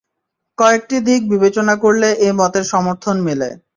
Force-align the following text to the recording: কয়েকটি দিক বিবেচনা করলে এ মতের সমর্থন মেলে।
কয়েকটি 0.57 0.97
দিক 1.07 1.21
বিবেচনা 1.31 1.73
করলে 1.83 2.09
এ 2.19 2.29
মতের 2.39 2.65
সমর্থন 2.71 3.15
মেলে। 3.27 3.49